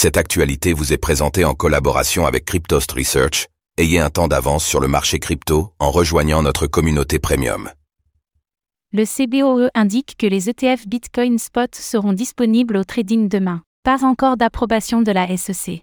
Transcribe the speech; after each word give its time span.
Cette 0.00 0.16
actualité 0.16 0.74
vous 0.74 0.92
est 0.92 0.96
présentée 0.96 1.44
en 1.44 1.54
collaboration 1.54 2.24
avec 2.24 2.44
Cryptost 2.44 2.92
Research. 2.92 3.48
Ayez 3.78 3.98
un 3.98 4.10
temps 4.10 4.28
d'avance 4.28 4.64
sur 4.64 4.78
le 4.78 4.86
marché 4.86 5.18
crypto 5.18 5.72
en 5.80 5.90
rejoignant 5.90 6.40
notre 6.40 6.68
communauté 6.68 7.18
premium. 7.18 7.68
Le 8.92 9.04
CBOE 9.04 9.70
indique 9.74 10.14
que 10.16 10.28
les 10.28 10.48
ETF 10.48 10.86
Bitcoin 10.86 11.36
Spot 11.40 11.74
seront 11.74 12.12
disponibles 12.12 12.76
au 12.76 12.84
trading 12.84 13.28
demain. 13.28 13.62
Pas 13.82 14.04
encore 14.04 14.36
d'approbation 14.36 15.02
de 15.02 15.10
la 15.10 15.36
SEC. 15.36 15.82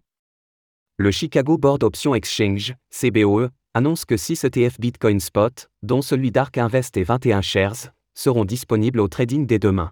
Le 0.95 1.11
Chicago 1.11 1.57
Board 1.57 1.83
Option 1.83 2.15
Exchange, 2.15 2.73
CBOE, 2.91 3.49
annonce 3.73 4.05
que 4.05 4.15
6 4.15 4.45
ETF 4.45 4.79
Bitcoin 4.79 5.19
Spot, 5.19 5.69
dont 5.83 6.01
celui 6.01 6.31
d'Ark 6.31 6.57
Invest 6.57 6.95
et 6.95 7.03
21 7.03 7.41
Shares, 7.41 7.89
seront 8.13 8.45
disponibles 8.45 9.01
au 9.01 9.09
trading 9.09 9.45
dès 9.45 9.59
demain. 9.59 9.91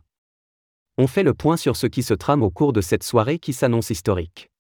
On 1.00 1.08
fait 1.08 1.24
le 1.24 1.34
point 1.34 1.58
sur 1.58 1.76
ce 1.76 1.88
qui 1.88 2.04
se 2.04 2.14
trame 2.14 2.44
au 2.44 2.52
cours 2.52 2.72
de 2.72 2.80
cette 2.80 3.02
soirée 3.02 3.40
qui 3.40 3.52
s'annonce 3.52 3.90
historique. 3.90 4.52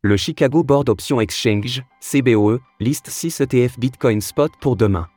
Le 0.00 0.16
Chicago 0.16 0.64
Board 0.64 0.88
Option 0.88 1.20
Exchange, 1.20 1.82
CBOE, 2.00 2.60
liste 2.80 3.10
6 3.10 3.42
ETF 3.42 3.78
Bitcoin 3.78 4.22
Spot 4.22 4.50
pour 4.58 4.76
demain. 4.76 5.08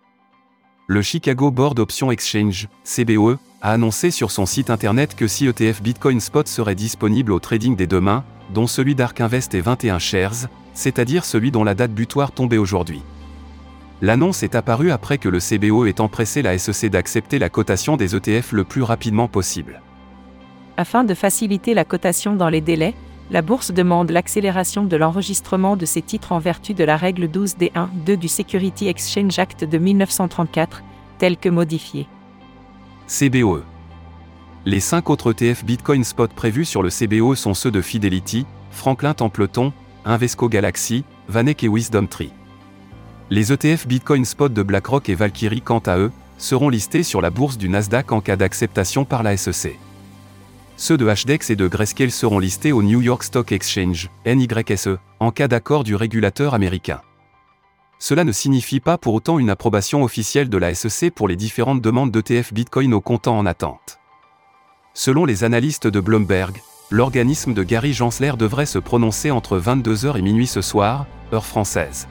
Le 0.88 1.02
Chicago 1.02 1.50
Board 1.50 1.80
Option 1.80 2.12
Exchange, 2.12 2.68
CBOE, 2.84 3.38
a 3.62 3.72
annoncé 3.72 4.12
sur 4.12 4.32
son 4.32 4.46
site 4.46 4.70
internet 4.70 5.16
que 5.16 5.28
6 5.28 5.48
ETF 5.48 5.82
Bitcoin 5.82 6.20
Spot 6.20 6.46
seraient 6.46 6.76
disponibles 6.76 7.32
au 7.32 7.40
trading 7.40 7.78
dès 7.78 7.88
demain, 7.88 8.26
dont 8.54 8.68
celui 8.68 8.96
d'Ark 8.96 9.22
Invest 9.22 9.54
et 9.54 9.62
21 9.62 9.98
Shares, 10.00 10.50
c'est-à-dire 10.74 11.24
celui 11.24 11.52
dont 11.52 11.64
la 11.64 11.74
date 11.74 11.94
butoir 11.94 12.34
tombait 12.34 12.58
aujourd'hui. 12.58 13.02
L'annonce 14.02 14.42
est 14.42 14.56
apparue 14.56 14.90
après 14.90 15.20
que 15.20 15.30
le 15.30 15.40
CBO 15.40 15.86
ait 15.86 16.02
empressé 16.02 16.42
la 16.42 16.58
SEC 16.58 16.90
d'accepter 16.90 17.38
la 17.38 17.50
cotation 17.50 17.98
des 17.98 18.16
ETF 18.16 18.52
le 18.52 18.64
plus 18.64 18.82
rapidement 18.82 19.28
possible. 19.28 19.82
Afin 20.76 21.04
de 21.04 21.14
faciliter 21.14 21.76
la 21.76 21.86
cotation 21.86 22.36
dans 22.36 22.50
les 22.50 22.62
délais, 22.62 22.96
la 23.30 23.44
bourse 23.44 23.72
demande 23.72 24.10
l'accélération 24.10 24.86
de 24.86 24.98
l'enregistrement 24.98 25.78
de 25.78 25.86
ses 25.86 26.02
titres 26.02 26.32
en 26.32 26.40
vertu 26.40 26.74
de 26.74 26.84
la 26.84 26.98
règle 26.98 27.28
12D1-2 27.28 28.16
du 28.16 28.28
Security 28.28 28.88
Exchange 28.88 29.38
Act 29.38 29.64
de 29.64 29.78
1934, 29.78 30.82
telle 31.20 31.38
que 31.38 31.50
modifiée. 31.50 32.08
CBOE. 33.08 33.64
Les 34.66 34.80
cinq 34.80 35.12
autres 35.12 35.32
ETF 35.32 35.64
Bitcoin 35.64 36.04
Spot 36.04 36.34
prévus 36.34 36.66
sur 36.66 36.82
le 36.82 36.90
CBO 36.90 37.36
sont 37.36 37.54
ceux 37.54 37.72
de 37.72 37.82
Fidelity, 37.82 38.48
Franklin 38.72 39.14
Templeton, 39.14 39.72
Invesco 40.06 40.50
Galaxy, 40.50 41.04
Vanek 41.28 41.64
et 41.64 41.68
Wisdom 41.68 42.08
Tree. 42.08 42.32
Les 43.34 43.54
ETF 43.54 43.88
Bitcoin 43.88 44.26
Spot 44.26 44.52
de 44.52 44.62
BlackRock 44.62 45.08
et 45.08 45.16
Valkyrie, 45.16 45.62
quant 45.62 45.82
à 45.86 45.98
eux, 45.98 46.12
seront 46.38 46.68
listés 46.68 47.02
sur 47.02 47.22
la 47.22 47.30
bourse 47.30 47.58
du 47.58 47.70
Nasdaq 47.70 48.12
en 48.12 48.20
cas 48.20 48.36
d'acceptation 48.36 49.06
par 49.06 49.24
la 49.24 49.38
SEC. 49.38 49.80
Ceux 50.76 50.98
de 50.98 51.06
HDEX 51.06 51.50
et 51.50 51.56
de 51.56 51.70
Grayscale 51.70 52.12
seront 52.12 52.40
listés 52.40 52.74
au 52.74 52.84
New 52.84 53.00
York 53.00 53.24
Stock 53.24 53.54
Exchange, 53.54 54.10
NYSE, 54.26 54.98
en 55.22 55.32
cas 55.32 55.48
d'accord 55.48 55.86
du 55.86 55.96
régulateur 55.96 56.54
américain. 56.54 57.00
Cela 58.00 58.26
ne 58.26 58.34
signifie 58.34 58.82
pas 58.82 58.98
pour 58.98 59.14
autant 59.14 59.40
une 59.40 59.50
approbation 59.50 60.04
officielle 60.04 60.50
de 60.50 60.58
la 60.58 60.76
SEC 60.76 61.10
pour 61.16 61.30
les 61.30 61.38
différentes 61.38 61.82
demandes 61.82 62.12
d'ETF 62.12 62.52
Bitcoin 62.52 62.94
au 62.94 63.00
comptant 63.00 63.38
en 63.38 63.46
attente. 63.46 63.98
Selon 64.94 65.24
les 65.24 65.46
analystes 65.46 65.88
de 65.88 66.02
Bloomberg, 66.02 66.62
l'organisme 66.90 67.54
de 67.54 67.64
Gary 67.64 67.94
Gensler 67.94 68.34
devrait 68.38 68.66
se 68.66 68.78
prononcer 68.78 69.32
entre 69.32 69.58
22h 69.58 70.18
et 70.18 70.22
minuit 70.22 70.48
ce 70.48 70.62
soir, 70.62 71.06
heure 71.32 71.46
française. 71.46 72.10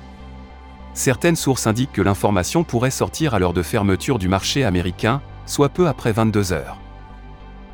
Certaines 0.94 1.36
sources 1.36 1.66
indiquent 1.66 1.92
que 1.92 2.02
l'information 2.02 2.64
pourrait 2.64 2.91
sortir 2.91 3.34
à 3.34 3.38
l'heure 3.38 3.52
de 3.52 3.62
fermeture 3.62 4.19
du 4.19 4.28
marché 4.28 4.64
américain, 4.64 5.22
soit 5.46 5.69
peu 5.69 5.88
après 5.88 6.12
22 6.12 6.52
heures. 6.52 6.78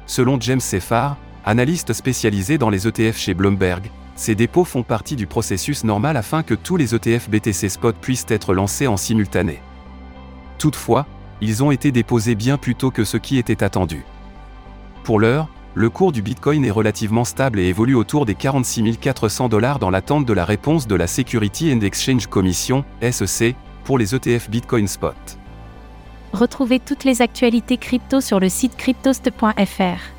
Selon 0.07 0.41
James 0.41 0.61
Seffar, 0.61 1.17
analyste 1.45 1.93
spécialisé 1.93 2.59
dans 2.59 2.71
les 2.71 2.87
ETF 2.87 3.17
chez 3.17 3.35
Bloomberg, 3.35 3.91
ces 4.15 4.35
dépôts 4.35 4.65
font 4.65 4.83
partie 4.83 5.17
du 5.17 5.27
processus 5.27 5.85
normal 5.85 6.17
afin 6.17 6.43
que 6.43 6.55
tous 6.55 6.77
les 6.77 6.95
ETF 6.95 7.29
BTC 7.29 7.69
Spot 7.69 7.95
puissent 7.95 8.27
être 8.29 8.55
lancés 8.55 8.87
en 8.87 8.97
simultané. 8.97 9.61
Toutefois, 10.59 11.07
ils 11.41 11.63
ont 11.63 11.71
été 11.71 11.93
déposés 11.93 12.35
bien 12.35 12.57
plus 12.57 12.75
tôt 12.75 12.91
que 12.91 13.05
ce 13.05 13.19
qui 13.19 13.37
était 13.37 13.63
attendu. 13.63 14.05
Pour 15.05 15.21
l'heure, 15.21 15.49
le 15.77 15.91
cours 15.91 16.11
du 16.11 16.23
Bitcoin 16.23 16.65
est 16.65 16.71
relativement 16.71 17.27
stable 17.27 17.61
et 17.61 17.67
évolue 17.67 17.97
autour 17.97 18.25
des 18.25 18.35
46 18.35 18.97
400 18.97 19.51
dollars 19.51 19.79
dans 19.79 19.91
l'attente 19.91 20.25
de 20.25 20.33
la 20.33 20.47
réponse 20.47 20.87
de 20.87 20.95
la 20.95 21.07
Security 21.07 21.71
and 21.71 21.83
Exchange 21.83 22.29
Commission, 22.29 22.83
SEC, 23.03 23.55
pour 23.85 23.99
les 23.99 24.15
ETF 24.15 24.49
Bitcoin 24.49 24.89
Spot. 24.89 25.15
Retrouvez 26.33 26.81
toutes 26.81 27.05
les 27.05 27.21
actualités 27.21 27.77
crypto 27.77 28.23
sur 28.23 28.41
le 28.41 28.49
site 28.49 28.75
cryptost.fr. 28.79 30.16